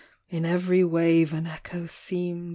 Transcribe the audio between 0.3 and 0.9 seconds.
In every